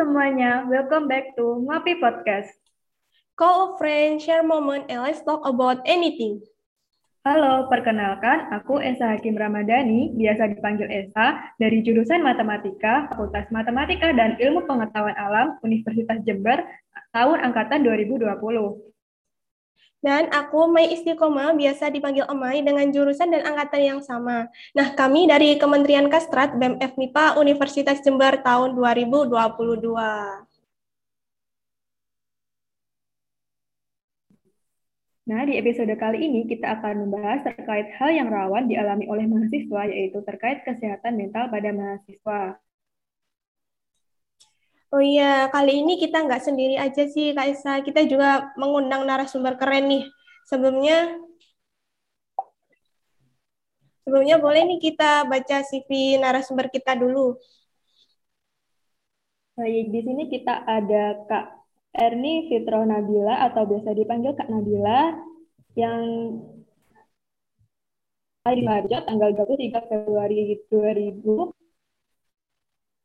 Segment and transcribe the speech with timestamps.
[0.00, 2.48] semuanya, welcome back to Mapi Podcast.
[3.36, 6.40] Call a friend, share moment, and let's talk about anything.
[7.20, 14.40] Halo, perkenalkan, aku Esa Hakim Ramadhani, biasa dipanggil Esa, dari jurusan Matematika, Fakultas Matematika dan
[14.40, 16.64] Ilmu Pengetahuan Alam, Universitas Jember,
[17.12, 18.24] tahun angkatan 2020.
[20.00, 24.48] Dan aku Mai Istiqomah, biasa dipanggil Emai dengan jurusan dan angkatan yang sama.
[24.72, 30.48] Nah, kami dari Kementerian Kastrat BMF MIPA Universitas Jember tahun 2022.
[35.28, 39.84] Nah, di episode kali ini kita akan membahas terkait hal yang rawan dialami oleh mahasiswa,
[39.84, 42.56] yaitu terkait kesehatan mental pada mahasiswa.
[44.90, 47.72] Oh iya, kali ini kita nggak sendiri aja sih, Kak Isa.
[47.86, 50.02] Kita juga mengundang narasumber keren nih.
[50.50, 51.14] Sebelumnya,
[54.02, 57.38] sebelumnya boleh nih kita baca CV narasumber kita dulu.
[59.54, 61.46] Baik, di sini kita ada Kak
[61.94, 65.14] Erni Fitro Nabila atau biasa dipanggil Kak Nabila
[65.78, 66.02] yang
[68.42, 71.59] lahir tanggal 23 Februari 2000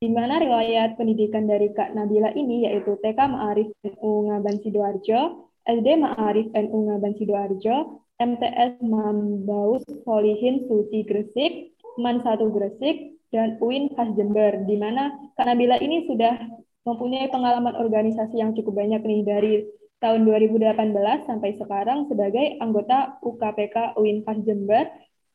[0.06, 5.98] di mana riwayat pendidikan dari Kak Nabila ini yaitu TK Ma'arif NU Ngaban Sidoarjo, SD
[5.98, 14.14] Ma'arif NU Ngaban Sidoarjo, MTS Mambaus Solihin Suci Gresik, MAN 1 Gresik, dan UIN Khas
[14.14, 15.10] Jember, di mana
[15.42, 16.38] Kak Nabila ini sudah
[16.86, 19.54] mempunyai pengalaman organisasi yang cukup banyak nih dari
[20.06, 20.70] tahun 2018
[21.26, 24.86] sampai sekarang sebagai anggota UKPK UIN Khas Jember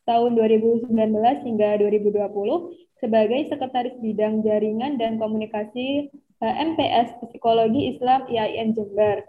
[0.07, 0.95] tahun 2019
[1.43, 9.25] hingga 2020 sebagai Sekretaris Bidang Jaringan dan Komunikasi eh, MPS Psikologi Islam IAIN Jember.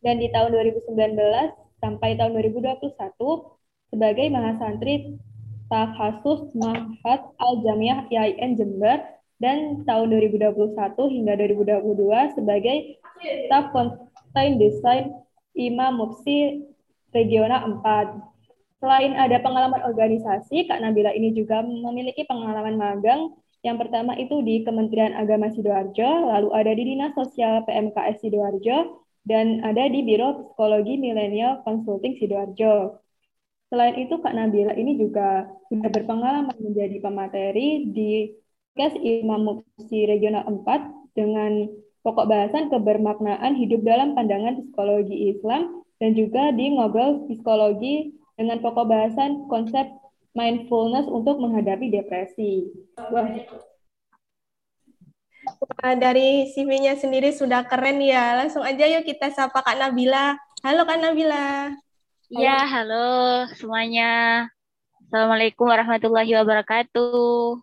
[0.00, 0.96] Dan di tahun 2019
[1.84, 2.96] sampai tahun 2021
[3.92, 5.20] sebagai Mahasantri
[5.68, 9.04] Takhasus Mahat Al-Jamiah IAIN Jember
[9.40, 12.76] dan tahun 2021 hingga 2022 sebagai
[13.46, 15.12] Staf Konten Desain
[15.56, 16.64] Imam Mufsi
[17.12, 18.29] Regional 4
[18.80, 23.36] Selain ada pengalaman organisasi, Kak Nabila ini juga memiliki pengalaman magang.
[23.60, 29.60] Yang pertama itu di Kementerian Agama Sidoarjo, lalu ada di Dinas Sosial PMKS Sidoarjo, dan
[29.68, 32.96] ada di Biro Psikologi Milenial Consulting Sidoarjo.
[33.68, 38.32] Selain itu, Kak Nabila ini juga sudah berpengalaman menjadi pemateri di
[38.72, 39.60] Kes Imam
[39.92, 41.68] Regional 4 dengan
[42.00, 48.88] pokok bahasan kebermaknaan hidup dalam pandangan psikologi Islam dan juga di Ngobrol Psikologi dengan pokok
[48.88, 49.84] bahasan konsep
[50.32, 52.72] mindfulness untuk menghadapi depresi.
[52.96, 53.28] Wah.
[55.60, 58.40] Wah, dari CV-nya sendiri sudah keren ya.
[58.40, 60.40] Langsung aja yuk kita sapa Kak Nabila.
[60.64, 61.76] Halo Kak Nabila.
[62.32, 64.48] Ya, halo semuanya.
[65.04, 67.60] Assalamualaikum warahmatullahi wabarakatuh.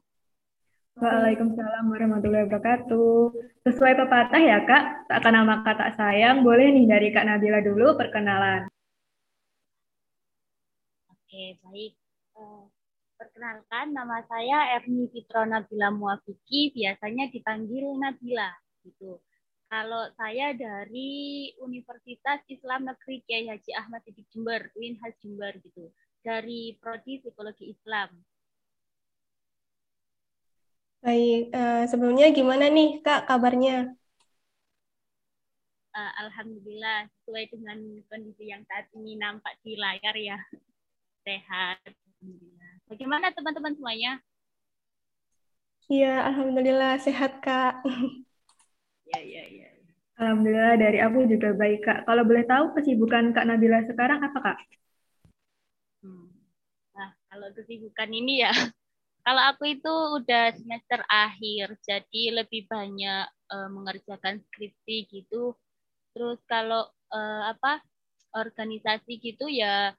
[1.01, 3.33] Waalaikumsalam warahmatullahi wabarakatuh.
[3.65, 6.45] Sesuai pepatah ya Kak, tak kenal maka tak sayang.
[6.45, 8.69] Boleh nih dari Kak Nabila dulu perkenalan.
[11.37, 11.93] Oke, baik.
[12.33, 12.65] Uh,
[13.13, 18.49] perkenalkan, nama saya Erni Fitro Nabila Muafiki, biasanya dipanggil Nabila.
[18.81, 19.21] Gitu.
[19.69, 25.93] Kalau saya dari Universitas Islam Negeri Kiai Haji Ahmad Siddiq Jember, UIN Has Jember gitu,
[26.25, 28.17] dari Prodi Psikologi Islam.
[31.05, 33.93] Baik, uh, sebelumnya gimana nih Kak kabarnya?
[35.93, 37.77] Uh, Alhamdulillah sesuai dengan
[38.09, 40.41] kondisi yang saat ini nampak di layar ya
[41.27, 41.83] sehat.
[42.88, 44.23] Bagaimana teman-teman semuanya?
[45.91, 47.83] Iya, alhamdulillah sehat kak.
[49.11, 49.69] Ya, ya, ya.
[50.15, 51.99] Alhamdulillah dari aku juga baik kak.
[52.07, 54.57] Kalau boleh tahu kesibukan kak Nabila sekarang apa kak?
[56.03, 56.31] Hmm.
[56.95, 58.51] Nah, kalau kesibukan ini ya,
[59.27, 65.55] kalau aku itu udah semester akhir, jadi lebih banyak uh, mengerjakan skripsi gitu.
[66.15, 67.83] Terus kalau uh, apa
[68.35, 69.95] organisasi gitu ya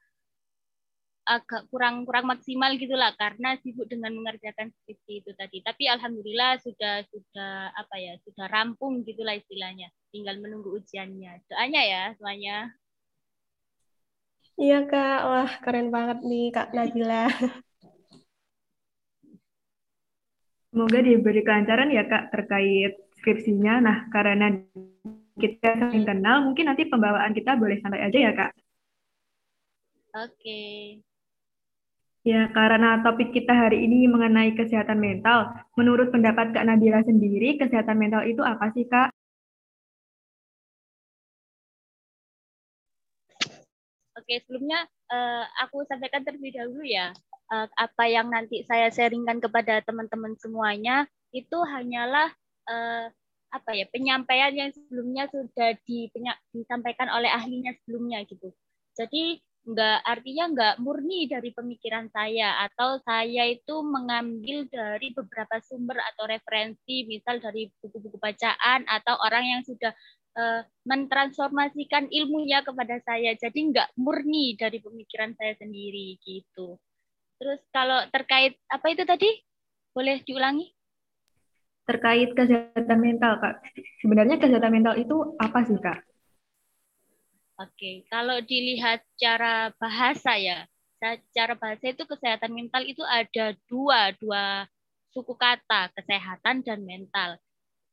[1.29, 5.61] agak kurang kurang maksimal gitulah karena sibuk dengan mengerjakan skripsi itu tadi.
[5.61, 9.93] Tapi alhamdulillah sudah sudah apa ya sudah rampung gitulah istilahnya.
[10.09, 11.45] Tinggal menunggu ujiannya.
[11.45, 12.73] Doanya ya semuanya.
[14.59, 17.29] Iya kak, wah keren banget nih kak Nabila.
[20.73, 23.85] Semoga diberi kelancaran ya kak terkait skripsinya.
[23.85, 24.49] Nah karena
[25.37, 28.51] kita saling kenal, mungkin nanti pembawaan kita boleh santai aja ya kak.
[30.09, 30.99] Oke.
[32.27, 35.55] Ya, karena topik kita hari ini mengenai kesehatan mental.
[35.79, 39.07] Menurut pendapat Kak Nabila sendiri, kesehatan mental itu apa sih, Kak?
[44.19, 47.15] Oke, sebelumnya uh, aku sampaikan terlebih dahulu ya,
[47.55, 52.29] uh, apa yang nanti saya sharingkan kepada teman-teman semuanya itu hanyalah
[52.67, 53.07] uh,
[53.49, 56.11] apa ya penyampaian yang sebelumnya sudah di,
[56.53, 58.53] disampaikan oleh ahlinya sebelumnya gitu.
[58.93, 66.01] Jadi nggak artinya nggak murni dari pemikiran saya atau saya itu mengambil dari beberapa sumber
[66.01, 69.93] atau referensi misal dari buku-buku bacaan atau orang yang sudah
[70.41, 73.37] uh, mentransformasikan ilmunya kepada saya.
[73.37, 76.81] Jadi nggak murni dari pemikiran saya sendiri gitu.
[77.37, 79.29] Terus kalau terkait apa itu tadi?
[79.93, 80.65] Boleh diulangi?
[81.85, 83.61] Terkait kesehatan mental kak.
[84.01, 86.09] Sebenarnya kesehatan mental itu apa sih kak
[87.59, 90.63] Oke, kalau dilihat cara bahasa ya,
[91.35, 94.63] cara bahasa itu kesehatan mental itu ada dua, dua
[95.11, 97.35] suku kata, kesehatan dan mental.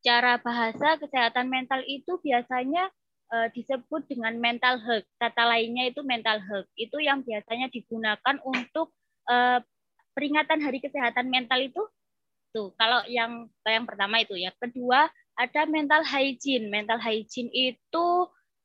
[0.06, 2.86] Cara bahasa kesehatan mental itu biasanya
[3.34, 5.06] uh, disebut dengan mental health.
[5.18, 6.70] Kata lainnya itu mental health.
[6.78, 8.94] Itu yang biasanya digunakan untuk
[9.26, 9.58] uh,
[10.14, 11.82] peringatan Hari Kesehatan Mental itu.
[12.54, 14.54] Tuh, kalau yang yang pertama itu ya.
[14.56, 16.70] Kedua ada mental hygiene.
[16.70, 18.06] Mental hygiene itu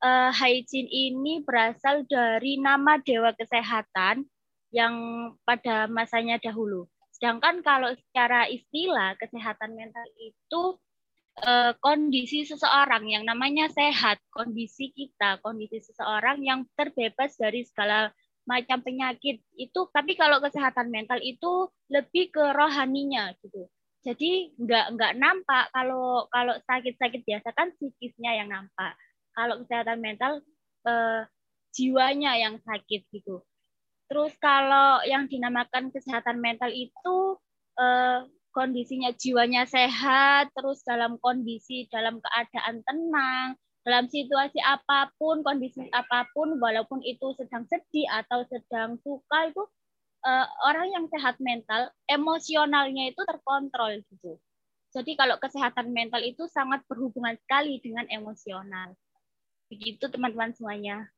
[0.02, 4.26] uh, hygiene ini berasal dari nama dewa kesehatan
[4.74, 4.94] yang
[5.46, 6.90] pada masanya dahulu.
[7.14, 10.62] Sedangkan kalau secara istilah kesehatan mental itu
[11.46, 18.10] uh, kondisi seseorang yang namanya sehat, kondisi kita, kondisi seseorang yang terbebas dari segala
[18.42, 19.80] macam penyakit itu.
[19.94, 23.70] Tapi kalau kesehatan mental itu lebih ke rohaninya gitu.
[24.02, 28.98] Jadi nggak nggak nampak kalau kalau sakit-sakit biasa kan psikisnya yang nampak
[29.32, 30.40] kalau kesehatan mental
[30.86, 31.22] eh,
[31.72, 33.40] jiwanya yang sakit gitu.
[34.12, 37.16] Terus kalau yang dinamakan kesehatan mental itu
[37.80, 45.88] eh, kondisinya jiwanya sehat, terus dalam kondisi dalam keadaan tenang, dalam situasi apa pun, kondisi
[45.90, 49.62] apa pun, walaupun itu sedang sedih atau sedang suka itu
[50.28, 54.36] eh, orang yang sehat mental, emosionalnya itu terkontrol gitu.
[54.92, 58.92] Jadi kalau kesehatan mental itu sangat berhubungan sekali dengan emosional.
[59.72, 61.08] Begitu teman-teman semuanya.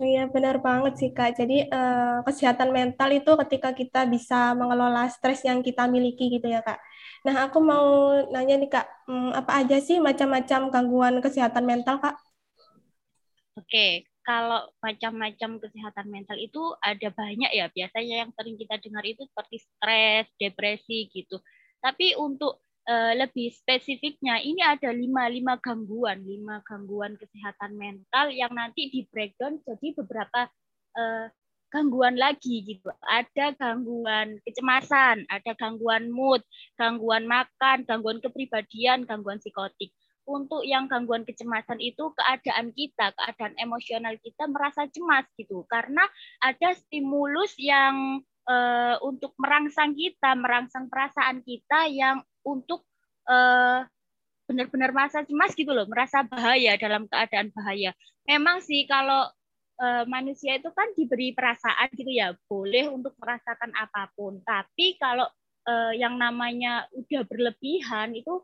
[0.00, 1.36] Iya benar banget sih Kak.
[1.36, 6.62] Jadi uh, kesehatan mental itu ketika kita bisa mengelola stres yang kita miliki gitu ya
[6.62, 6.78] Kak.
[7.26, 12.16] Nah aku mau nanya nih Kak, hmm, apa aja sih macam-macam gangguan kesehatan mental Kak?
[13.60, 17.66] Oke, kalau macam-macam kesehatan mental itu ada banyak ya.
[17.68, 21.42] Biasanya yang sering kita dengar itu seperti stres, depresi gitu.
[21.84, 28.50] Tapi untuk uh, lebih spesifiknya ini ada lima lima gangguan lima gangguan kesehatan mental yang
[28.50, 30.50] nanti di breakdown jadi beberapa
[30.98, 31.30] uh,
[31.70, 36.42] gangguan lagi gitu ada gangguan kecemasan ada gangguan mood
[36.74, 39.94] gangguan makan gangguan kepribadian gangguan psikotik
[40.30, 45.66] untuk yang gangguan kecemasan itu keadaan kita, keadaan emosional kita merasa cemas gitu.
[45.66, 46.06] Karena
[46.38, 52.86] ada stimulus yang uh, untuk merangsang kita, merangsang perasaan kita yang untuk
[53.28, 53.84] uh,
[54.50, 57.94] benar-benar merasa cemas gitu loh, merasa bahaya dalam keadaan bahaya.
[58.26, 59.30] Memang sih kalau
[59.78, 64.42] uh, manusia itu kan diberi perasaan gitu ya, boleh untuk merasakan apa pun.
[64.42, 65.30] Tapi kalau
[65.70, 68.42] uh, yang namanya udah berlebihan itu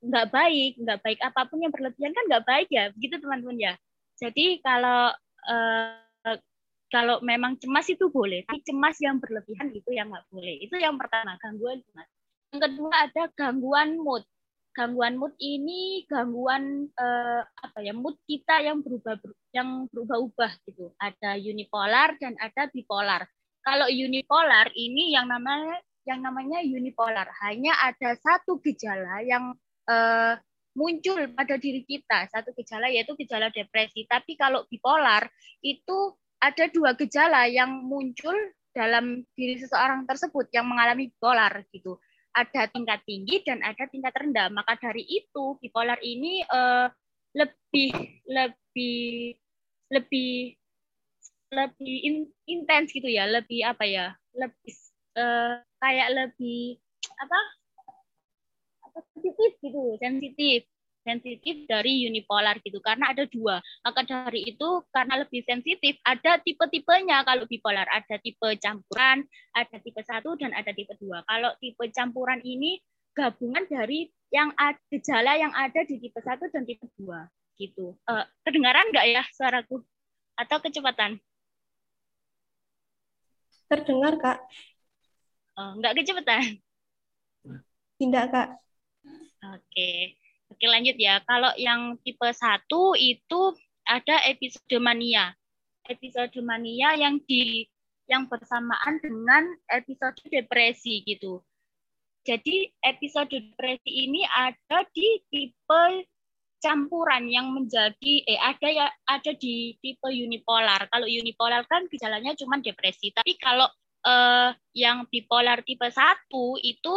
[0.00, 3.74] nggak baik, nggak baik apa pun yang berlebihan kan nggak baik ya, begitu teman-teman ya.
[4.22, 5.10] Jadi kalau
[5.50, 5.98] uh,
[6.90, 10.58] kalau memang cemas itu boleh, tapi cemas yang berlebihan itu yang nggak boleh.
[10.58, 12.10] Itu yang pertama gangguan cemas.
[12.50, 14.26] Yang kedua ada gangguan mood.
[14.74, 19.18] Gangguan mood ini gangguan eh, apa ya mood kita yang berubah
[19.54, 20.90] yang berubah-ubah gitu.
[20.98, 23.22] Ada unipolar dan ada bipolar.
[23.62, 25.78] Kalau unipolar ini yang namanya
[26.08, 29.54] yang namanya unipolar hanya ada satu gejala yang
[29.86, 30.34] eh,
[30.74, 35.26] muncul pada diri kita satu gejala yaitu gejala depresi tapi kalau bipolar
[35.66, 38.34] itu ada dua gejala yang muncul
[38.70, 41.98] dalam diri seseorang tersebut yang mengalami bipolar gitu
[42.34, 44.48] ada tingkat tinggi dan ada tingkat rendah.
[44.52, 46.86] Maka dari itu bipolar ini uh,
[47.34, 47.90] lebih
[48.26, 49.34] lebih
[49.90, 50.34] lebih
[51.50, 54.74] lebih in, intens gitu ya, lebih apa ya, lebih
[55.18, 56.78] uh, kayak lebih
[57.18, 57.38] apa
[58.86, 58.98] apa?
[59.14, 60.60] Sensitif gitu, sensitif
[61.02, 62.78] sensitif dari unipolar gitu.
[62.84, 63.60] Karena ada dua.
[63.84, 67.24] Maka dari itu karena lebih sensitif ada tipe-tipenya.
[67.24, 69.24] Kalau bipolar ada tipe campuran
[69.56, 71.24] ada tipe satu dan ada tipe dua.
[71.26, 72.80] Kalau tipe campuran ini
[73.16, 77.26] gabungan dari yang ada, gejala yang ada di tipe satu dan tipe dua
[77.58, 77.98] gitu.
[78.08, 79.84] Uh, kedengaran nggak ya suaraku?
[80.38, 81.20] Atau kecepatan?
[83.68, 84.38] Terdengar kak.
[85.58, 86.62] Uh, nggak kecepatan?
[88.00, 88.48] Tidak kak.
[89.44, 89.60] Oke.
[89.68, 89.98] okay.
[90.50, 91.22] Oke lanjut ya.
[91.24, 93.54] Kalau yang tipe satu itu
[93.86, 95.30] ada episode mania.
[95.86, 97.66] Episode mania yang di
[98.10, 101.38] yang bersamaan dengan episode depresi gitu.
[102.20, 106.04] jadi episode depresi ini ada di tipe
[106.60, 110.84] campuran yang menjadi eh ada ya ada di tipe unipolar.
[110.92, 113.64] Kalau unipolar kan gejalanya cuma depresi, tapi kalau
[114.04, 116.28] eh, yang bipolar tipe 1
[116.60, 116.94] itu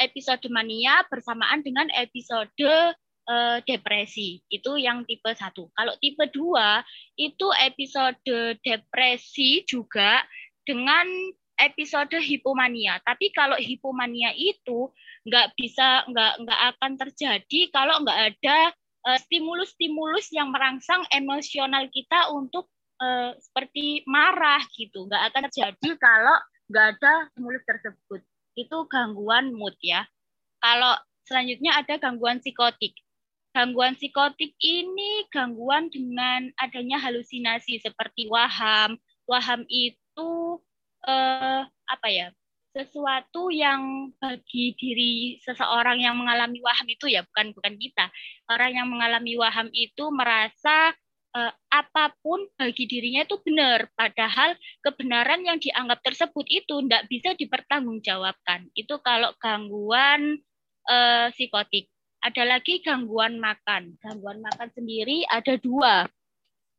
[0.00, 4.40] episode mania bersamaan dengan episode eh, depresi.
[4.48, 5.52] Itu yang tipe 1.
[5.52, 8.18] Kalau tipe 2 itu episode
[8.64, 10.24] depresi juga
[10.64, 11.06] dengan
[11.60, 12.98] episode hipomania.
[13.04, 14.88] Tapi kalau hipomania itu
[15.28, 21.88] nggak bisa nggak nggak akan terjadi kalau nggak ada Eh, stimulus-stimulus uh, yang merangsang emosional
[21.88, 22.68] kita untuk
[23.00, 25.08] uh, seperti marah gitu.
[25.08, 26.36] Nggak akan terjadi kalau
[26.68, 28.20] nggak ada stimulus tersebut.
[28.54, 30.06] Itu gangguan mood ya.
[30.60, 32.94] Kalau selanjutnya ada gangguan psikotik.
[33.50, 38.98] Gangguan psikotik ini gangguan dengan adanya halusinasi seperti waham.
[39.26, 40.62] Waham itu
[41.06, 42.30] eh, apa ya?
[42.70, 48.06] sesuatu yang bagi diri seseorang yang mengalami waham itu ya bukan bukan kita
[48.46, 50.94] orang yang mengalami waham itu merasa
[51.36, 53.88] eh, apa pun bagi dirinya itu benar.
[53.94, 58.70] Padahal kebenaran yang dianggap tersebut itu tidak bisa dipertanggungjawabkan.
[58.74, 60.40] Itu kalau gangguan
[60.88, 61.90] eh, psikotik.
[62.20, 63.96] Ada lagi gangguan makan.
[63.96, 66.04] Gangguan makan sendiri ada dua.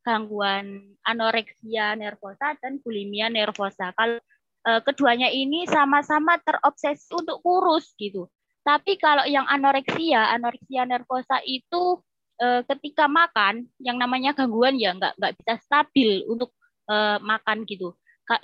[0.06, 3.90] Gangguan anoreksia nervosa dan bulimia nervosa.
[3.94, 4.22] Kalau
[4.66, 8.30] uh, keduanya ini sama-sama terobsesi untuk kurus gitu.
[8.62, 11.98] Tapi kalau yang anoreksia, anoreksia nervosa itu
[12.42, 16.50] uh, ketika makan, yang namanya gangguan ya nggak nggak bisa stabil untuk
[16.90, 17.94] uh, makan gitu.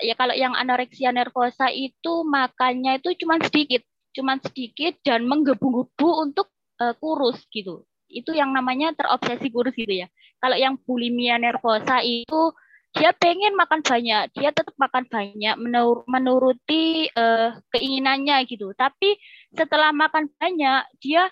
[0.03, 6.51] Ya kalau yang anoreksia nervosa itu makannya itu cuma sedikit, cuma sedikit dan menggebu-gebu untuk
[6.83, 7.87] uh, kurus gitu.
[8.11, 10.07] Itu yang namanya terobsesi kurus gitu ya.
[10.39, 12.53] Kalau yang bulimia nervosa itu
[12.97, 18.73] dia pengen makan banyak, dia tetap makan banyak menur menuruti uh, keinginannya gitu.
[18.75, 19.15] Tapi
[19.55, 21.29] setelah makan banyak, dia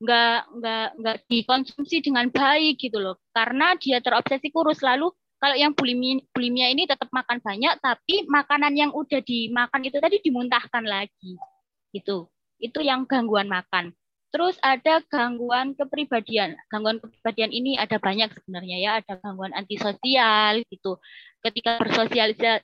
[0.00, 4.80] nggak nggak nggak dikonsumsi dengan baik gitu loh, karena dia terobsesi kurus.
[4.80, 9.96] Lalu kalau yang bulimia, bulimia ini tetap makan banyak, tapi makanan yang udah dimakan itu
[10.00, 11.36] tadi dimuntahkan lagi,
[11.92, 12.28] gitu.
[12.60, 13.92] Itu yang gangguan makan.
[14.30, 16.54] Terus ada gangguan kepribadian.
[16.70, 21.00] Gangguan kepribadian ini ada banyak sebenarnya ya, ada gangguan antisosial gitu.
[21.40, 22.62] Ketika bersosialisasi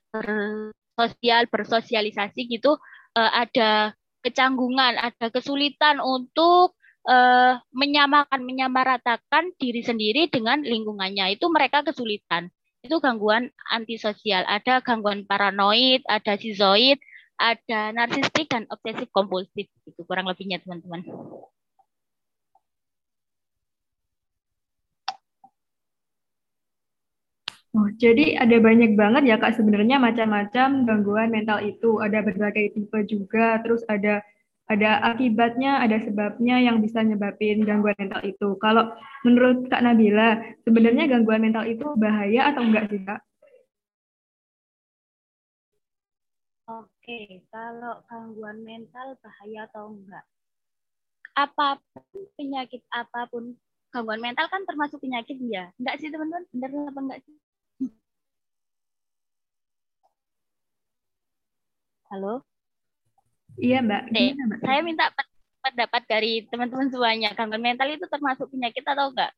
[0.97, 2.77] bersosial bersosialisasi gitu
[3.17, 3.93] uh, ada
[4.25, 6.77] kecanggungan, ada kesulitan untuk
[7.07, 11.39] uh, menyamakan menyamaratakan diri sendiri dengan lingkungannya.
[11.39, 12.51] Itu mereka kesulitan.
[12.83, 14.45] Itu gangguan antisosial.
[14.45, 16.99] Ada gangguan paranoid, ada sizoid,
[17.39, 21.05] ada narsistik dan obsesif kompulsif itu kurang lebihnya teman-teman.
[27.77, 32.01] Oh, jadi ada banyak banget ya Kak sebenarnya macam-macam gangguan mental itu.
[32.01, 34.25] Ada berbagai tipe juga, terus ada
[34.67, 38.59] ada akibatnya, ada sebabnya yang bisa nyebabin gangguan mental itu.
[38.59, 38.91] Kalau
[39.23, 43.23] menurut Kak Nabila, sebenarnya gangguan mental itu bahaya atau enggak sih Kak?
[46.67, 50.27] Oke, kalau gangguan mental bahaya atau enggak?
[51.31, 53.55] Apa pun penyakit apa pun,
[53.95, 55.71] gangguan mental kan termasuk penyakit ya.
[55.79, 56.43] Enggak sih teman-teman?
[56.51, 57.35] Benar apa enggak sih?
[62.11, 62.43] Halo?
[63.57, 64.01] Iya, Mbak.
[64.13, 64.59] Gimana, Mbak?
[64.61, 65.05] Saya minta
[65.65, 67.33] pendapat dari teman-teman semuanya.
[67.33, 69.33] Gangguan mental itu termasuk penyakit atau enggak?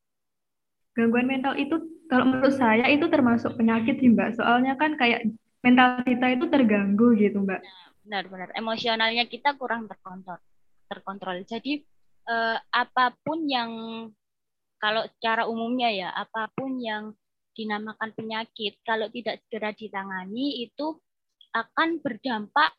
[0.92, 1.76] Gangguan mental itu,
[2.12, 4.36] kalau menurut saya itu termasuk penyakit sih, Mbak.
[4.36, 5.24] Soalnya kan kayak
[5.64, 7.60] mental kita itu terganggu gitu, Mbak.
[8.04, 8.48] Benar-benar.
[8.52, 10.38] Emosionalnya kita kurang terkontrol.
[10.90, 11.40] Terkontrol.
[11.48, 11.80] Jadi,
[12.28, 13.70] eh, apa pun yang,
[14.76, 17.16] kalau secara umumnya ya, apa pun yang
[17.56, 20.96] dinamakan penyakit, kalau tidak segera ditangani, itu
[21.50, 22.72] akan berdampak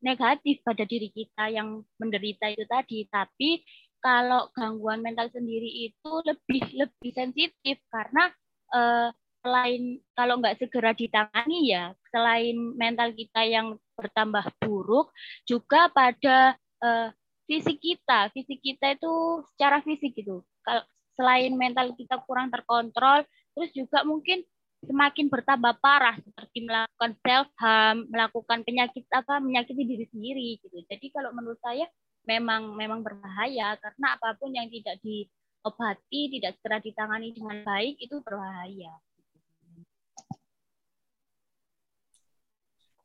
[0.00, 3.06] negatif pada diri kita yang menderita itu tadi.
[3.08, 3.60] Tapi
[4.00, 8.32] kalau gangguan mental sendiri itu lebih lebih sensitif karena
[8.72, 9.08] eh,
[9.40, 15.12] selain kalau nggak segera ditangani ya, selain mental kita yang bertambah buruk,
[15.48, 17.08] juga pada eh,
[17.48, 20.44] fisik kita, fisik kita itu secara fisik gitu.
[20.64, 20.84] Kalau
[21.16, 24.40] selain mental kita kurang terkontrol, terus juga mungkin
[24.84, 30.78] semakin bertambah parah seperti melakukan self harm, melakukan penyakit apa menyakiti diri sendiri gitu.
[30.88, 31.84] Jadi kalau menurut saya
[32.24, 38.16] memang memang berbahaya karena apa pun yang tidak diobati, tidak segera ditangani dengan baik itu
[38.24, 38.92] berbahaya.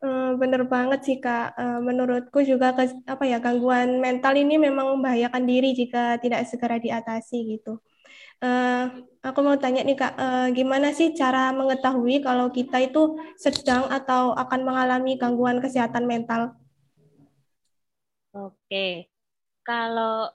[0.05, 1.57] Eh, bener banget sih kak.
[1.57, 2.75] Eh, menurutku juga
[3.13, 7.81] apa ya gangguan mental ini memang membahayakan diri jika tidak segera diatasi gitu.
[8.43, 13.87] Uh, aku mau tanya nih Kak, uh, gimana sih cara mengetahui kalau kita itu sedang
[13.87, 16.53] atau akan mengalami gangguan kesehatan mental?
[18.35, 19.07] Oke,
[19.63, 20.27] kalau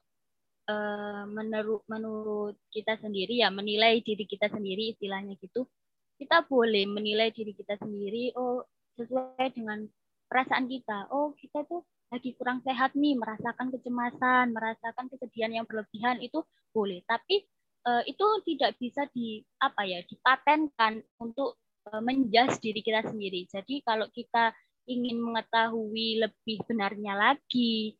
[0.64, 5.68] uh, menurut menurut kita sendiri ya menilai diri kita sendiri istilahnya gitu,
[6.16, 8.32] kita boleh menilai diri kita sendiri.
[8.34, 8.64] Oh
[8.96, 9.84] sesuai dengan
[10.32, 11.12] perasaan kita.
[11.12, 16.42] Oh kita tuh lagi kurang sehat nih, merasakan kecemasan, merasakan kesedihan yang berlebihan itu
[16.74, 17.04] boleh.
[17.06, 17.46] Tapi
[17.86, 21.56] uh, itu tidak bisa di apa ya dipatenkan untuk
[21.88, 23.46] uh, menjas diri kita sendiri.
[23.48, 24.52] Jadi kalau kita
[24.88, 27.94] ingin mengetahui lebih benarnya lagi,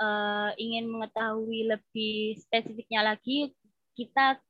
[0.00, 3.52] uh, ingin mengetahui lebih spesifiknya lagi,
[3.94, 4.40] kita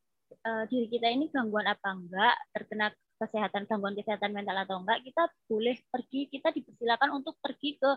[0.47, 5.29] uh, diri kita ini gangguan apa enggak, terkena kesehatan gangguan kesehatan mental atau enggak, kita
[5.51, 7.91] boleh pergi, kita dipersilakan untuk pergi ke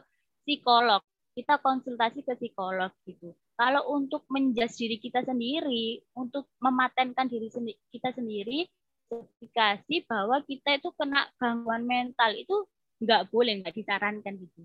[0.44, 1.00] psikolog.
[1.34, 3.34] Kita konsultasi ke psikolog gitu.
[3.54, 7.54] Kalau untuk menjas diri kita sendiri, untuk mematenkan diri
[7.94, 8.66] kita sendiri,
[9.14, 12.66] sertifikasi bahwa kita itu kena gangguan mental itu
[12.98, 14.62] nggak boleh, nggak disarankan gitu.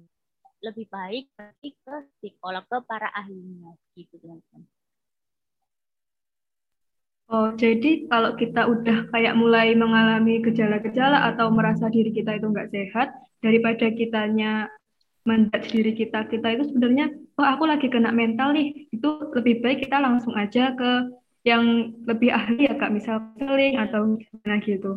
[0.65, 4.65] Lebih baik pergi ke psikolog, ke para ahlinya gitu teman-teman.
[7.29, 12.73] Oh, jadi kalau kita udah kayak mulai mengalami gejala-gejala atau merasa diri kita itu nggak
[12.73, 13.13] sehat,
[13.45, 14.73] daripada kitanya
[15.29, 19.87] menjudge diri kita, kita itu sebenarnya, oh aku lagi kena mental nih, itu lebih baik
[19.87, 21.15] kita langsung aja ke
[21.47, 24.93] yang lebih ahli ya kak, misal seling atau gimana gitu.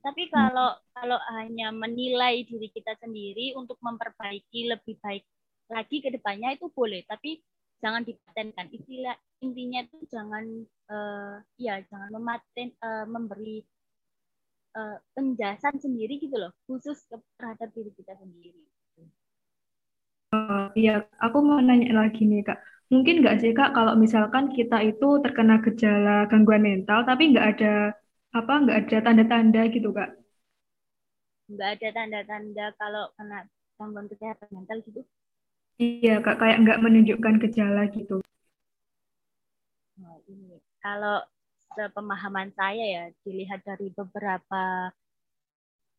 [0.00, 5.26] Tapi kalau kalau hanya menilai diri kita sendiri untuk memperbaiki lebih baik
[5.68, 7.42] lagi ke depannya itu boleh, tapi
[7.84, 8.72] jangan dipatenkan.
[8.72, 9.12] Istilah
[9.44, 10.44] intinya itu jangan
[10.88, 13.60] uh, ya jangan mematen uh, memberi
[14.78, 17.04] uh, penjelasan sendiri gitu loh, khusus
[17.36, 18.64] terhadap diri kita sendiri.
[20.44, 20.90] Uh, iya,
[21.24, 22.58] aku mau nanya lagi nih kak.
[22.92, 27.66] Mungkin nggak sih kak kalau misalkan kita itu terkena gejala gangguan mental tapi nggak ada
[28.38, 30.08] apa nggak ada tanda-tanda gitu kak?
[31.52, 33.38] Nggak ada tanda-tanda kalau kena
[33.80, 35.00] gangguan kesehatan mental gitu?
[35.84, 38.14] Iya kak, kayak nggak menunjukkan gejala gitu.
[40.00, 41.18] Nah, ini kalau
[41.74, 44.90] sepemahaman saya ya dilihat dari beberapa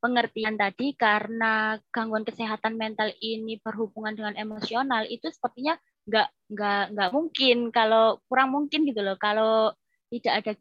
[0.05, 5.73] pengertian tadi karena gangguan kesehatan mental ini berhubungan dengan emosional itu sepertinya
[6.05, 7.57] nggak nggak nggak mungkin.
[7.73, 9.73] Kalau kurang mungkin gitu loh kalau
[10.13, 10.53] tidak ada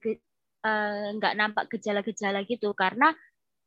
[0.65, 2.73] Eh, nggak nampak gejala-gejala gitu.
[2.73, 3.13] Karena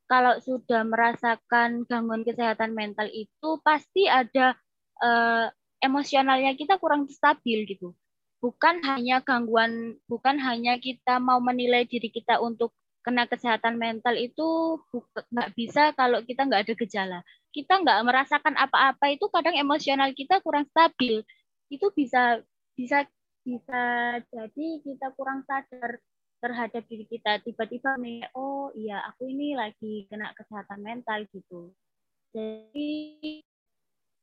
[0.09, 4.57] kalau sudah merasakan gangguan kesehatan mental itu pasti ada
[5.03, 5.45] uh,
[5.77, 7.93] emosionalnya kita kurang stabil gitu.
[8.41, 12.73] Bukan hanya gangguan bukan hanya kita mau menilai diri kita untuk
[13.07, 14.75] kena kesehatan mental itu
[15.31, 17.19] nggak bisa kalau kita nggak ada gejala.
[17.55, 21.23] Kita nggak merasakan apa-apa itu kadang emosional kita kurang stabil.
[21.71, 22.43] Itu bisa
[22.75, 23.07] bisa
[23.47, 23.81] bisa
[24.27, 26.03] jadi kita kurang sadar
[26.43, 27.39] terhadap diri kita.
[27.47, 27.95] Tiba-tiba
[28.35, 31.71] oh iya aku ini lagi kena kesehatan mental gitu.
[32.35, 33.39] Jadi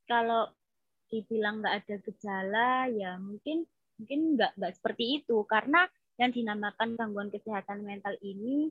[0.04, 0.52] kalau
[1.08, 3.64] dibilang nggak ada gejala ya mungkin
[3.96, 5.40] mungkin nggak nggak seperti itu.
[5.48, 5.88] Karena
[6.20, 8.70] yang dinamakan gangguan kesehatan mental ini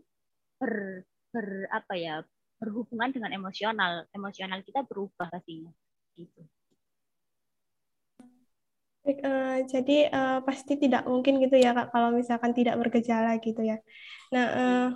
[0.59, 1.03] ber,
[1.33, 2.15] ber apa ya
[2.61, 5.71] berhubungan dengan emosional emosional kita berubah pastinya
[6.15, 6.47] gitu
[9.03, 13.75] Uh, jadi uh, pasti tidak mungkin gitu ya kak kalau misalkan tidak bergejala gitu ya.
[14.31, 14.87] Nah uh,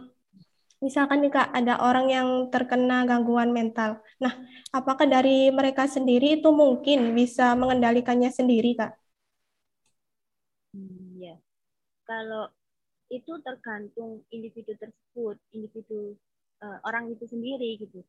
[0.80, 4.00] misalkan nih kak ada orang yang terkena gangguan mental.
[4.24, 4.34] Nah
[4.72, 8.96] apakah dari mereka sendiri itu mungkin bisa mengendalikannya sendiri kak?
[10.74, 11.36] Hmm, ya
[12.08, 12.50] kalau
[13.12, 16.16] itu tergantung individu tersebut, individu
[16.64, 18.04] uh, orang itu sendiri gitu.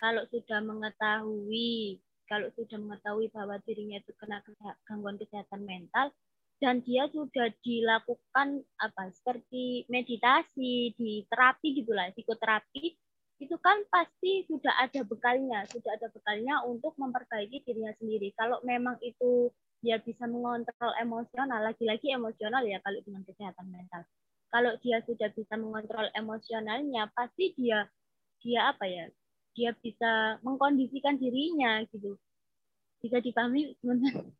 [0.00, 4.38] Kalau sudah mengetahui kalau sudah mengetahui bahwa dirinya itu kena
[4.86, 6.14] gangguan kesehatan mental
[6.62, 12.94] dan dia sudah dilakukan apa seperti meditasi di terapi gitulah psikoterapi
[13.40, 18.94] itu kan pasti sudah ada bekalnya sudah ada bekalnya untuk memperbaiki dirinya sendiri kalau memang
[19.02, 21.60] itu dia bisa mengontrol emosional.
[21.64, 24.02] Lagi-lagi emosional ya kalau dengan kesehatan mental.
[24.50, 27.86] Kalau dia sudah bisa mengontrol emosionalnya pasti dia
[28.40, 29.06] dia apa ya
[29.54, 32.16] dia bisa mengkondisikan dirinya gitu.
[33.00, 33.76] Bisa dipahami?
[33.80, 34.30] Teman-teman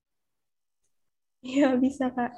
[1.40, 2.37] iya bisa kak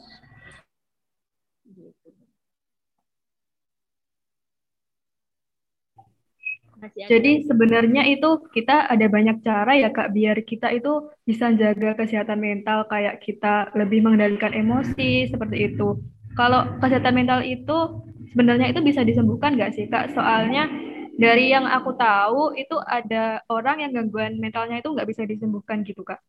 [6.82, 12.42] Jadi sebenarnya itu kita ada banyak cara ya Kak biar kita itu bisa jaga kesehatan
[12.42, 16.02] mental kayak kita lebih mengendalikan emosi seperti itu.
[16.34, 18.02] Kalau kesehatan mental itu
[18.34, 20.10] sebenarnya itu bisa disembuhkan nggak sih Kak?
[20.10, 20.66] Soalnya
[21.12, 26.00] dari yang aku tahu itu ada orang yang gangguan mentalnya itu nggak bisa disembuhkan gitu
[26.02, 26.20] kak.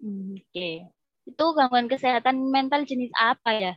[0.00, 0.74] Hmm, Oke, okay.
[1.28, 3.72] itu gangguan kesehatan mental jenis apa ya?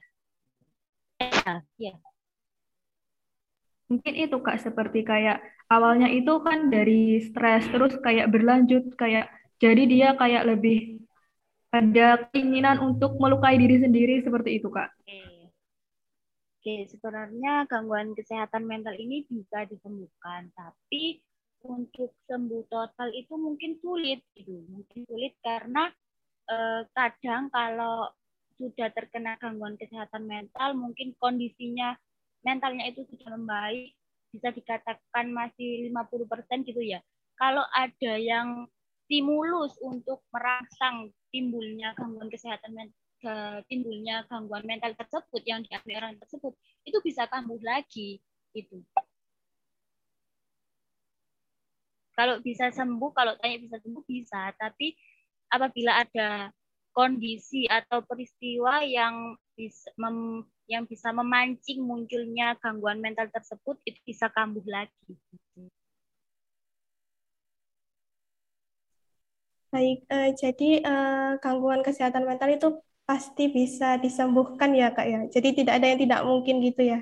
[1.80, 1.95] Ya.
[3.91, 9.30] Mungkin itu kak seperti kayak awalnya itu kan dari stres terus kayak berlanjut kayak
[9.62, 11.04] jadi dia kayak lebih
[11.74, 14.93] ada keinginan untuk melukai diri sendiri seperti itu, Kak?
[15.02, 15.50] Oke.
[16.63, 21.19] Oke, sebenarnya gangguan kesehatan mental ini bisa disembuhkan, tapi
[21.65, 24.63] untuk sembuh total itu mungkin sulit gitu.
[24.72, 25.91] Mungkin sulit karena
[26.48, 28.13] eh, kadang kalau
[28.56, 32.00] sudah terkena gangguan kesehatan mental, mungkin kondisinya
[32.43, 33.95] mentalnya itu sudah membaik,
[34.29, 36.99] bisa dikatakan masih 50% gitu ya.
[37.39, 38.67] Kalau ada yang
[39.08, 46.53] stimulus untuk merangsang timbulnya gangguan kesehatan mental timbulnya gangguan mental tersebut yang dialami orang tersebut
[46.84, 48.19] itu bisa kambuh lagi
[48.51, 48.84] itu
[52.13, 54.95] kalau bisa sembuh kalau tanya bisa sembuh bisa tapi
[55.51, 56.51] apabila ada
[56.93, 64.32] kondisi atau peristiwa yang bisa mem, yang bisa memancing munculnya gangguan mental tersebut itu bisa
[64.32, 65.13] kambuh lagi
[69.73, 72.78] Baik, uh, jadi uh, gangguan kesehatan mental itu
[73.10, 75.19] pasti bisa disembuhkan ya kak ya.
[75.34, 76.99] Jadi tidak ada yang tidak mungkin gitu ya.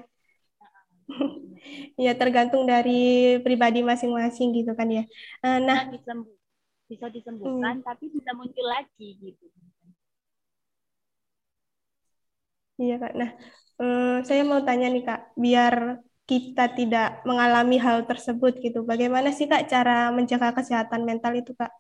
[2.08, 5.04] ya tergantung dari pribadi masing-masing gitu kan ya.
[5.44, 6.32] Uh, nah, disembuh,
[6.88, 7.86] bisa disembuhkan hmm.
[7.86, 9.46] tapi bisa muncul lagi gitu.
[12.82, 13.14] Iya kak.
[13.20, 13.30] Nah,
[13.82, 15.76] um, saya mau tanya nih kak, biar
[16.30, 18.80] kita tidak mengalami hal tersebut gitu.
[18.92, 21.72] Bagaimana sih kak cara menjaga kesehatan mental itu kak?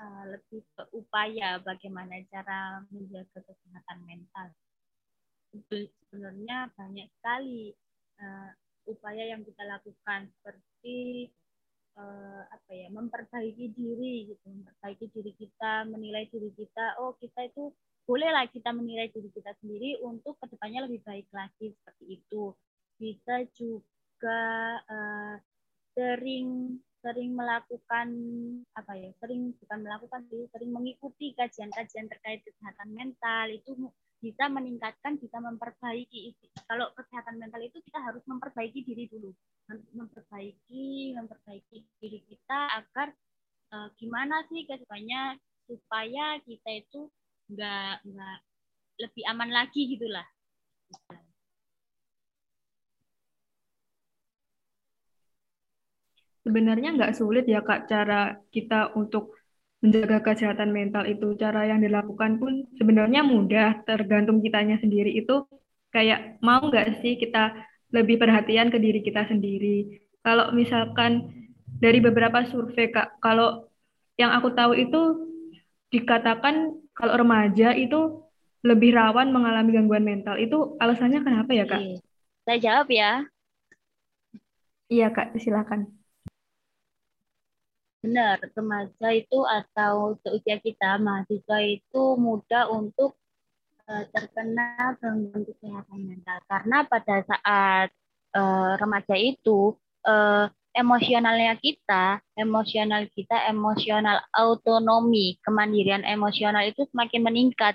[0.00, 4.48] uh, lebih ke upaya bagaimana cara menjaga kesehatan mental.
[6.08, 7.74] Sebenarnya banyak sekali
[8.22, 8.50] uh,
[8.88, 11.28] upaya yang kita lakukan seperti
[11.98, 16.96] uh, apa ya memperbaiki diri gitu, memperbaiki diri kita, menilai diri kita.
[17.02, 21.72] Oh kita itu bolehlah kita menilai diri kita sendiri untuk ke depannya lebih baik lagi
[21.74, 22.52] seperti itu.
[23.00, 24.40] Bisa juga
[24.84, 25.36] uh,
[25.96, 28.08] sering sering melakukan
[28.76, 33.72] apa ya sering bukan melakukan sih sering mengikuti kajian-kajian terkait kesehatan mental itu
[34.20, 36.36] bisa meningkatkan bisa memperbaiki
[36.68, 39.32] kalau kesehatan mental itu kita harus memperbaiki diri dulu
[39.96, 43.16] memperbaiki memperbaiki diri kita agar
[43.72, 47.08] uh, gimana sih ke depannya supaya kita itu
[47.50, 48.36] nggak nggak
[49.02, 50.26] lebih aman lagi gitulah
[56.44, 59.36] sebenarnya nggak sulit ya Kak cara kita untuk
[59.80, 61.36] menjaga kesehatan mental itu.
[61.40, 65.44] Cara yang dilakukan pun sebenarnya mudah, tergantung kitanya sendiri itu
[65.94, 67.54] kayak mau nggak sih kita
[67.90, 70.00] lebih perhatian ke diri kita sendiri.
[70.20, 71.32] Kalau misalkan
[71.80, 73.66] dari beberapa survei Kak, kalau
[74.20, 75.29] yang aku tahu itu
[75.90, 78.22] dikatakan kalau remaja itu
[78.62, 80.38] lebih rawan mengalami gangguan mental.
[80.38, 81.82] Itu alasannya kenapa ya, Kak?
[82.46, 83.24] Saya jawab ya.
[84.90, 85.86] Iya, Kak, silakan.
[88.00, 93.12] Benar, remaja itu atau seusia kita, mahasiswa itu mudah untuk
[93.84, 96.38] uh, terkena gangguan kesehatan mental.
[96.48, 97.88] Karena pada saat
[98.34, 99.76] uh, remaja itu,
[100.08, 107.74] uh, emosionalnya kita, emosional kita, emosional autonomi, kemandirian emosional itu semakin meningkat.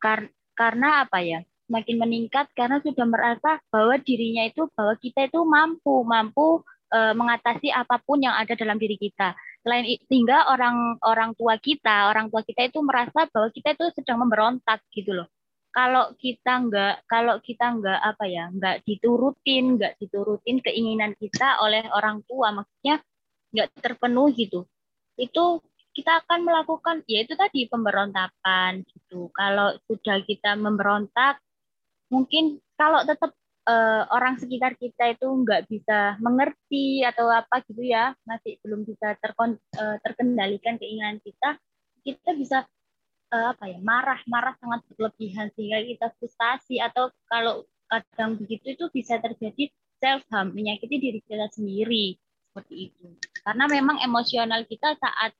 [0.00, 1.40] Kar karena apa ya?
[1.66, 6.62] Semakin meningkat karena sudah merasa bahwa dirinya itu, bahwa kita itu mampu, mampu
[6.96, 9.34] mengatasi apa pun yang ada dalam diri kita
[9.66, 14.22] Selain sehingga orang orang tua kita, orang tua kita itu merasa bahwa kita itu sedang
[14.22, 15.26] memberontak gitu loh.
[15.76, 21.84] Kalau kita enggak, kalau kita enggak apa ya, enggak diturutin, enggak diturutin keinginan kita oleh
[21.92, 23.04] orang tua, maksudnya
[23.52, 24.64] enggak terpenuhi gitu.
[25.20, 25.60] Itu
[25.92, 29.28] kita akan melakukan ya itu tadi pemberontakan gitu.
[29.36, 31.44] Kalau sudah kita memberontak,
[32.08, 33.36] mungkin kalau tetap
[33.68, 39.12] uh, orang sekitar kita itu nggak bisa mengerti atau apa gitu ya masih belum bisa
[39.20, 41.60] terkon, uh, terkendalikan keinginan kita
[42.06, 42.62] kita bisa
[43.32, 48.84] uh, apa ya marah marah sangat berlebihan sehingga kita frustasi atau kalau kadang begitu itu
[48.90, 49.70] bisa terjadi
[50.02, 52.18] self harm menyakiti diri kita sendiri
[52.50, 53.06] seperti itu.
[53.44, 55.32] Karena memang emosional kita saat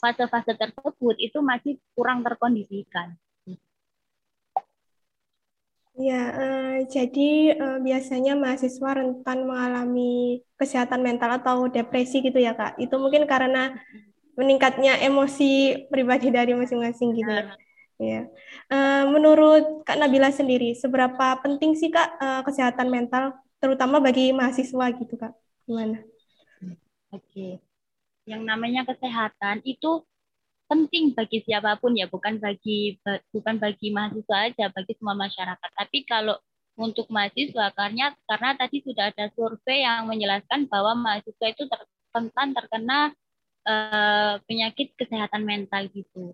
[0.00, 3.16] fase-fase tersebut itu masih kurang terkondisikan.
[5.94, 12.82] Ya, uh, jadi uh, biasanya mahasiswa rentan mengalami kesehatan mental atau depresi gitu ya, Kak.
[12.82, 13.78] Itu mungkin karena
[14.34, 17.44] meningkatnya emosi pribadi dari masing-masing gitu ya.
[17.94, 18.20] Ya.
[18.66, 24.90] Uh, menurut Kak Nabila sendiri, seberapa penting sih Kak uh, kesehatan mental, terutama bagi mahasiswa
[24.98, 25.30] gitu, Kak?
[25.62, 26.02] Gimana?
[27.14, 27.62] Oke.
[28.26, 30.02] Yang namanya kesehatan itu
[30.64, 32.96] penting bagi siapa pun ya bukan bagi
[33.30, 36.40] bukan bagi mahasiswa aja bagi semua masyarakat tapi kalau
[36.74, 41.68] untuk mahasiswa karena karena tadi sudah ada survei yang menjelaskan bahwa mahasiswa itu
[42.10, 43.12] rentan terkena
[43.68, 46.32] uh, penyakit kesehatan mental gitu.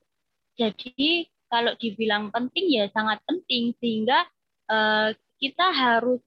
[0.59, 3.75] Jadi kalau dibilang penting ya sangat penting.
[3.79, 4.27] Sehingga
[4.71, 6.21] uh, kita harus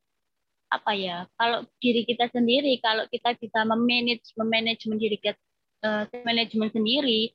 [0.74, 5.38] apa ya kalau diri kita sendiri kalau kita bisa memanage memanage diri kita
[5.86, 7.30] uh, manajemen sendiri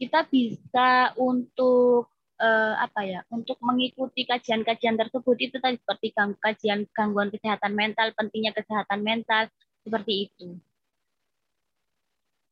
[0.00, 2.08] kita bisa untuk
[2.40, 5.36] uh, apa ya untuk mengikuti kajian-kajian tersebut.
[5.36, 9.52] Itu tadi seperti kajian gangguan kesehatan mental pentingnya kesehatan mental
[9.84, 10.56] seperti itu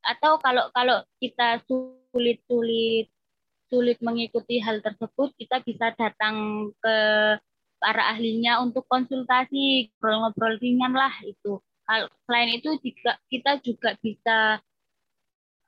[0.06, 3.10] atau kalau kalau kita sulit-sulit
[3.66, 6.96] sulit mengikuti hal tersebut, kita bisa datang ke
[7.82, 11.60] para ahlinya untuk konsultasi, ngobrol-ngobrol ringan lah itu.
[12.26, 14.58] Selain itu juga kita juga bisa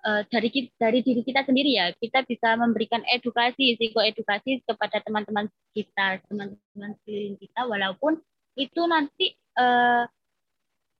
[0.02, 6.22] uh, dari dari diri kita sendiri ya, kita bisa memberikan edukasi, psikoedukasi kepada teman-teman kita,
[6.26, 8.18] teman-teman sekeliling kita, walaupun
[8.58, 10.10] itu nanti uh,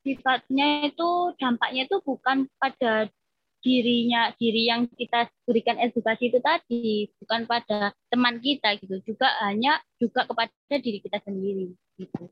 [0.06, 3.10] sifatnya itu dampaknya itu bukan pada
[3.58, 9.82] dirinya diri yang kita berikan edukasi itu tadi bukan pada teman kita gitu juga hanya
[9.98, 12.30] juga kepada diri kita sendiri gitu.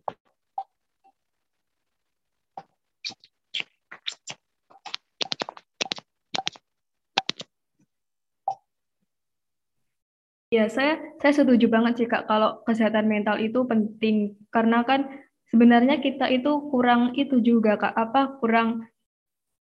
[10.55, 15.11] Ya, saya saya setuju banget sih Kak kalau kesehatan mental itu penting karena kan
[15.51, 18.87] sebenarnya kita itu kurang itu juga Kak, apa kurang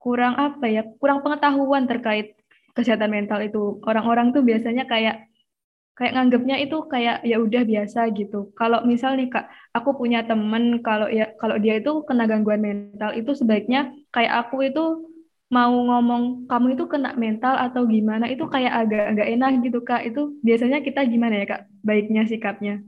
[0.03, 2.35] kurang apa ya kurang pengetahuan terkait
[2.75, 3.79] kesehatan mental itu.
[3.87, 5.31] Orang-orang tuh biasanya kayak
[5.95, 8.51] kayak nganggapnya itu kayak ya udah biasa gitu.
[8.59, 13.15] Kalau misal nih kak aku punya temen kalau ya kalau dia itu kena gangguan mental
[13.15, 14.85] itu sebaiknya kayak aku itu
[15.53, 18.27] mau ngomong kamu itu kena mental atau gimana?
[18.27, 20.03] Itu kayak agak agak enak gitu kak.
[20.09, 22.83] Itu biasanya kita gimana ya kak baiknya sikapnya?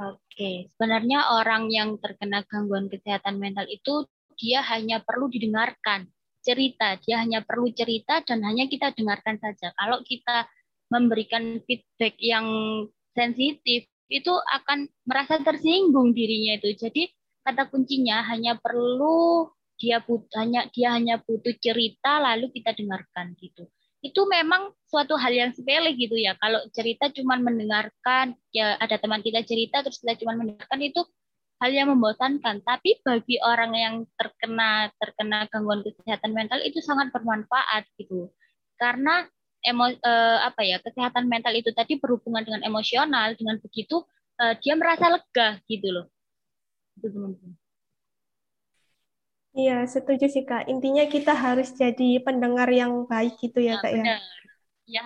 [0.00, 6.06] Oke, sebenarnya orang yang terkena gangguan kesehatan mental itu dia hanya perlu didengarkan
[6.44, 9.72] cerita, dia hanya perlu cerita dan hanya kita dengarkan saja.
[9.72, 10.44] Kalau kita
[10.92, 12.46] memberikan feedback yang
[13.16, 16.76] sensitif, itu akan merasa tersinggung dirinya itu.
[16.76, 17.08] Jadi
[17.42, 19.48] kata kuncinya hanya perlu
[19.80, 23.66] dia but, hanya dia hanya butuh cerita lalu kita dengarkan gitu.
[24.04, 26.36] Itu memang suatu hal yang sepele gitu ya.
[26.36, 31.00] Kalau cerita cuma mendengarkan, ya ada teman kita cerita terus kita cuma mendengarkan itu
[31.64, 32.60] hal yang membosankan.
[32.60, 38.28] Tapi bagi orang yang terkena terkena gangguan kesehatan mental itu sangat bermanfaat gitu.
[38.76, 39.24] Karena
[39.64, 43.32] emo, eh, apa ya kesehatan mental itu tadi berhubungan dengan emosional.
[43.32, 44.04] Dengan begitu
[44.44, 46.06] eh, dia merasa lega gitu loh.
[47.00, 47.56] Itu teman-teman.
[49.54, 50.68] Iya, setuju sih Kak.
[50.68, 54.18] Intinya kita harus jadi pendengar yang baik gitu ya, ya Kak benar.
[54.84, 55.00] ya.
[55.00, 55.02] Ya,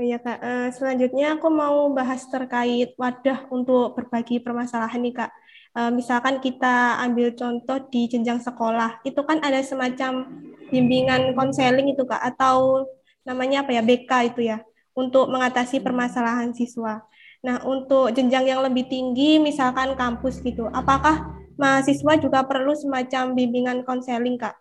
[0.00, 5.30] Ya Kak, uh, selanjutnya aku mau bahas terkait wadah untuk berbagi permasalahan nih Kak.
[5.76, 10.24] Uh, misalkan kita ambil contoh di jenjang sekolah, itu kan ada semacam
[10.72, 12.88] bimbingan konseling itu Kak, atau
[13.28, 14.64] namanya apa ya, BK itu ya,
[14.96, 17.04] untuk mengatasi permasalahan siswa.
[17.44, 21.28] Nah, untuk jenjang yang lebih tinggi, misalkan kampus gitu, apakah
[21.60, 24.56] mahasiswa juga perlu semacam bimbingan konseling Kak?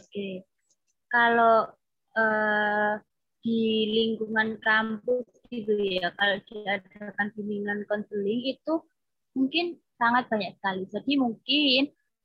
[0.00, 0.44] Oke,
[1.12, 1.81] kalau
[2.16, 3.00] uh,
[3.42, 6.14] di lingkungan kampus gitu ya.
[6.14, 8.74] Kalau diadakan bimbingan konseling itu
[9.34, 10.82] mungkin sangat banyak sekali.
[10.88, 11.80] Jadi mungkin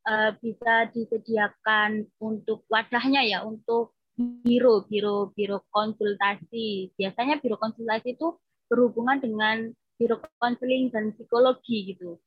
[0.05, 6.93] uh, bisa disediakan untuk wadahnya ya untuk biro biro biro konsultasi.
[6.97, 8.37] Biasanya biro konsultasi itu
[8.69, 12.21] berhubungan dengan biro konseling dan psikologi gitu.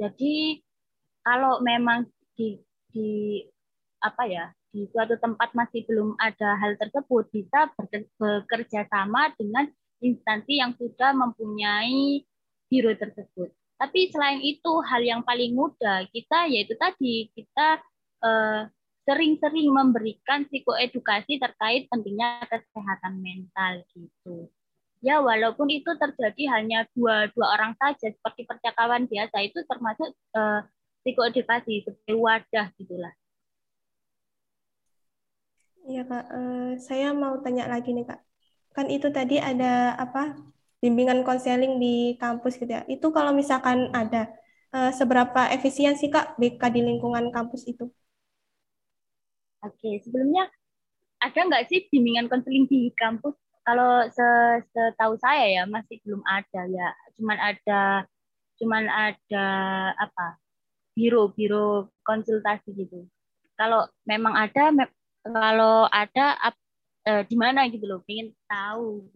[0.00, 0.60] Jadi
[1.24, 2.56] kalau memang di
[2.92, 3.40] di
[4.00, 7.70] apa ya di suatu tempat masih belum ada hal tersebut bisa
[8.18, 9.66] bekerja sama dengan
[9.98, 12.24] instansi yang sudah mempunyai
[12.70, 13.50] biro tersebut.
[13.80, 17.82] Tapi selain itu hal yang paling mudah kita yaitu tadi kita
[18.22, 18.62] eh,
[19.08, 24.46] sering-sering memberikan psikoedukasi terkait pentingnya kesehatan mental gitu.
[25.00, 30.60] Ya walaupun itu terjadi hanya dua dua orang saja seperti percakapan biasa itu termasuk uh,
[31.02, 33.14] psikoedukasi sebagai wadah gitulah.
[35.88, 38.20] Iya Kak, uh, saya mau tanya lagi nih Kak.
[38.76, 40.36] Kan itu tadi ada apa
[40.82, 42.82] bimbingan konseling di kampus gitu ya.
[42.88, 44.28] Itu kalau misalkan ada,
[44.76, 47.84] uh, seberapa efisien sih Kak BK di lingkungan kampus itu?
[49.60, 50.48] Oke, sebelumnya
[51.20, 53.36] ada nggak sih bimbingan konseling di kampus?
[53.64, 54.08] Kalau
[54.72, 56.88] setahu saya ya masih belum ada ya.
[57.16, 57.80] Cuman ada
[58.60, 59.46] cuman ada
[60.00, 60.40] apa?
[60.96, 63.04] Biro-biro konsultasi gitu.
[63.56, 64.72] Kalau memang ada
[65.32, 66.26] kalau ada
[67.06, 69.06] uh, di mana gitu loh, pengen tahu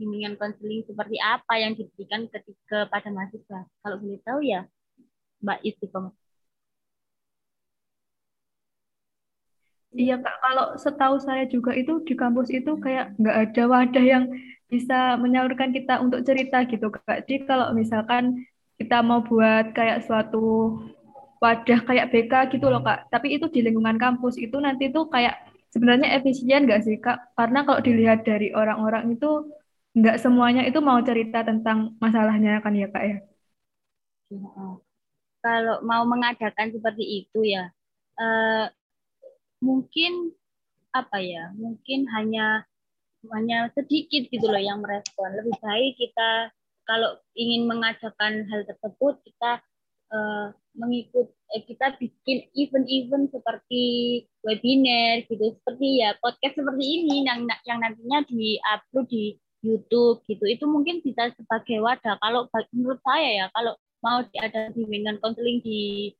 [0.00, 3.68] bimbingan konseling seperti apa yang diberikan ketika pada mahasiswa.
[3.84, 4.64] Kalau boleh tahu ya,
[5.44, 6.14] Mbak Istiqomah.
[9.90, 14.24] Iya kak, kalau setahu saya juga itu di kampus itu kayak nggak ada wadah yang
[14.70, 17.26] bisa menyalurkan kita untuk cerita gitu kak.
[17.26, 18.46] Jadi kalau misalkan
[18.78, 20.78] kita mau buat kayak suatu
[21.42, 25.34] wadah kayak BK gitu loh kak, tapi itu di lingkungan kampus itu nanti tuh kayak
[25.72, 27.32] sebenarnya efisien nggak sih kak?
[27.38, 29.48] Karena kalau dilihat dari orang-orang itu
[29.96, 33.16] nggak semuanya itu mau cerita tentang masalahnya kan ya kak ya.
[35.40, 37.72] Kalau mau mengadakan seperti itu ya,
[38.20, 38.66] eh,
[39.64, 40.36] mungkin
[40.92, 41.50] apa ya?
[41.56, 42.68] Mungkin hanya
[43.28, 45.36] hanya sedikit gitu loh yang merespon.
[45.36, 46.52] Lebih baik kita
[46.88, 49.60] kalau ingin mengadakan hal tersebut kita
[50.10, 53.84] uh, mengikut eh, kita bikin event-event seperti
[54.46, 55.56] webinar gitu.
[55.60, 59.24] Seperti ya podcast seperti ini yang yang nantinya di-upload di
[59.60, 60.44] YouTube gitu.
[60.46, 62.16] Itu mungkin bisa sebagai wadah.
[62.22, 66.12] Kalau menurut saya ya kalau mau ada bimbingan konseling di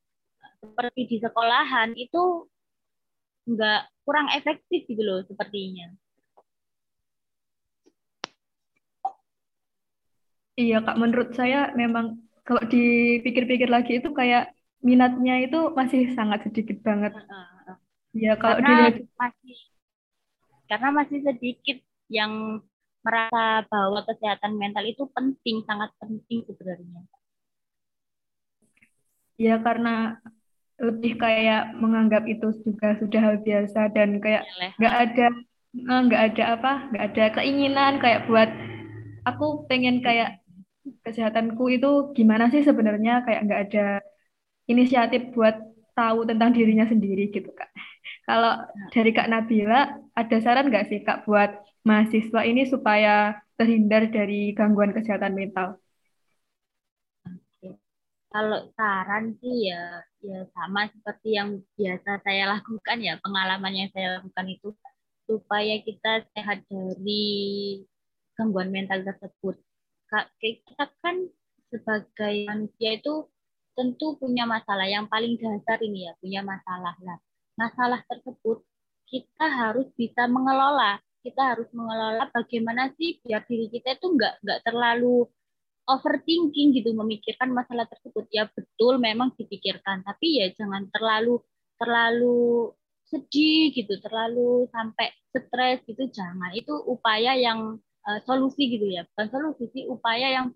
[0.61, 2.45] seperti di sekolahan itu
[3.49, 5.89] enggak kurang efektif gitu loh sepertinya.
[10.59, 14.41] Iya kak, menurut saya memang kalau dipikir-pikir lagi itu kayak
[14.89, 17.13] minatnya itu masih sangat sedikit banget.
[18.17, 19.57] Iya kalau karena dilihat masih
[20.69, 21.77] karena masih sedikit
[22.17, 22.33] yang
[23.05, 27.01] merasa bahwa kesehatan mental itu penting, sangat penting sebenarnya.
[29.41, 30.21] Ya karena
[30.81, 34.43] lebih kayak menganggap itu juga sudah hal biasa dan kayak
[34.81, 35.25] nggak ada
[35.91, 38.49] eh, nggak ada apa nggak ada keinginan kayak buat
[39.29, 40.40] aku pengen kayak
[41.05, 43.85] kesehatanku itu gimana sih sebenarnya kayak nggak ada
[44.71, 45.55] inisiatif buat
[45.97, 47.69] tahu tentang dirinya sendiri gitu kak.
[48.27, 48.53] Kalau
[48.93, 51.51] dari Kak Nabila, ada saran nggak sih Kak buat
[51.83, 55.77] mahasiswa ini supaya terhindar dari gangguan kesehatan mental?
[58.31, 64.07] Kalau saran sih ya, ya sama seperti yang biasa saya lakukan ya, pengalaman yang saya
[64.17, 64.71] lakukan itu
[65.27, 67.23] supaya kita sehat dari
[68.39, 69.59] gangguan mental tersebut.
[70.11, 71.23] Kita kan
[71.71, 73.31] sebagai manusia itu
[73.71, 77.17] tentu punya masalah yang paling dasar ini ya, punya masalah lah
[77.61, 78.63] masalah tersebut,
[79.05, 80.97] kita harus bisa mengelola.
[81.21, 85.29] Kita harus mengelola bagaimana sih biar diri kita itu nggak nggak terlalu
[85.85, 88.25] overthinking gitu memikirkan masalah tersebut.
[88.33, 91.37] Ya betul memang dipikirkan, tapi ya jangan terlalu
[91.77, 92.73] terlalu
[93.05, 96.57] sedih gitu, terlalu sampai stres gitu jangan.
[96.57, 100.47] Itu upaya yang uh, solusi gitu ya, bukan solusi sih upaya yang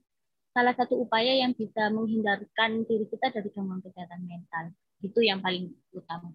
[0.55, 4.71] salah satu upaya yang bisa menghindarkan diri kita dari gangguan kesehatan mental.
[5.03, 6.31] Itu yang paling utama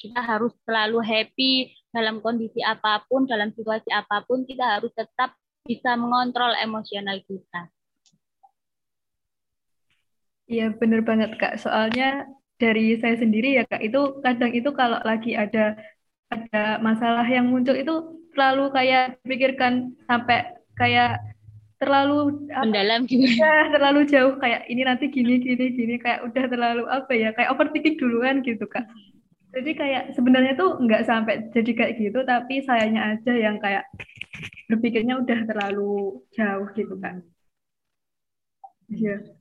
[0.00, 1.52] kita harus selalu happy
[1.92, 5.36] dalam kondisi apa pun, dalam situasi apa pun, kita harus tetap
[5.68, 7.68] bisa mengontrol emosional kita.
[10.50, 11.60] Iya benar banget Kak.
[11.60, 15.76] Soalnya dari saya sendiri ya Kak, itu kadang itu kalau lagi ada
[16.32, 21.20] ada masalah yang muncul itu selalu kayak pikirkan sampai kayak
[21.80, 23.24] terlalu mendalam gitu.
[23.24, 27.50] Ya, terlalu jauh kayak ini nanti gini gini gini kayak udah terlalu apa ya kayak
[27.56, 28.84] overthinking duluan gitu Kak.
[29.50, 33.82] Jadi kayak sebenarnya tuh nggak sampai jadi kayak gitu, tapi sayanya aja yang kayak
[34.70, 37.24] berpikirnya udah terlalu jauh gitu kan.
[38.86, 39.40] Iya.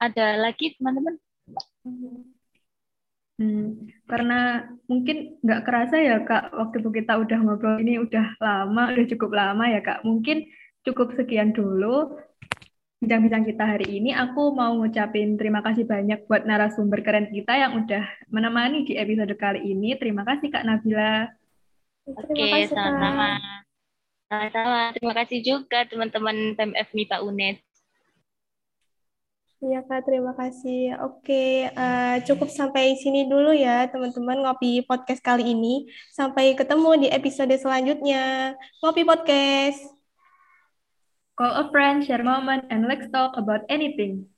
[0.00, 1.20] Ada lagi teman-teman?
[3.36, 9.06] Hmm, karena mungkin nggak kerasa ya Kak, waktu kita udah ngobrol ini udah lama, udah
[9.12, 10.08] cukup lama ya Kak.
[10.08, 10.48] Mungkin
[10.88, 12.16] cukup sekian dulu
[13.04, 14.16] bincang-bincang kita hari ini.
[14.16, 19.36] Aku mau ngucapin terima kasih banyak buat narasumber keren kita yang udah menemani di episode
[19.36, 19.92] kali ini.
[20.00, 21.28] Terima kasih Kak Nabila.
[22.08, 23.36] Oke, sama-sama.
[24.32, 24.80] Sama-sama.
[24.96, 27.65] Terima kasih juga teman-teman PMF MIPA UNED.
[29.64, 31.00] Iya Kak, terima kasih.
[31.00, 35.88] Oke, uh, cukup sampai sini dulu ya teman-teman ngopi podcast kali ini.
[36.12, 38.52] Sampai ketemu di episode selanjutnya.
[38.84, 39.80] Ngopi podcast.
[41.40, 44.28] Call a friend, share moment, and let's talk about anything.